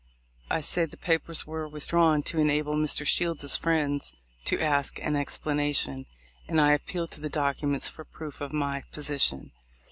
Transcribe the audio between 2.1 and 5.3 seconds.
to enable Mr. Shields's friends to ask an